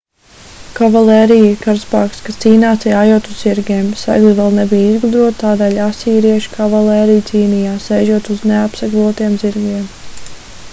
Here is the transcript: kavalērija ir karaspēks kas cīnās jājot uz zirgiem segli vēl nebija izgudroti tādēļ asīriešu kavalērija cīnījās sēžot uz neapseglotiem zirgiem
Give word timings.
kavalērija 0.77 1.49
ir 1.49 1.59
karaspēks 1.65 2.23
kas 2.29 2.39
cīnās 2.45 2.85
jājot 2.91 3.29
uz 3.33 3.37
zirgiem 3.43 3.91
segli 4.05 4.33
vēl 4.41 4.57
nebija 4.61 4.89
izgudroti 4.95 5.39
tādēļ 5.43 5.79
asīriešu 5.85 6.57
kavalērija 6.57 7.29
cīnījās 7.31 7.89
sēžot 7.93 8.35
uz 8.39 8.51
neapseglotiem 8.55 9.41
zirgiem 9.47 9.89